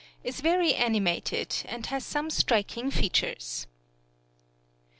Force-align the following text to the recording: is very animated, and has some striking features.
is 0.23 0.41
very 0.41 0.73
animated, 0.73 1.57
and 1.67 1.85
has 1.85 2.03
some 2.03 2.31
striking 2.31 2.89
features. 2.89 3.67